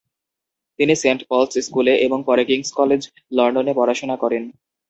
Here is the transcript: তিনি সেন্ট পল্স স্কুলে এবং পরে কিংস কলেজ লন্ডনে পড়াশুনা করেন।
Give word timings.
তিনি 0.79 0.93
সেন্ট 0.95 1.21
পল্স 1.29 1.53
স্কুলে 1.67 1.93
এবং 2.05 2.19
পরে 2.27 2.43
কিংস 2.49 2.69
কলেজ 2.79 3.01
লন্ডনে 3.37 3.73
পড়াশুনা 3.75 4.15
করেন। 4.23 4.43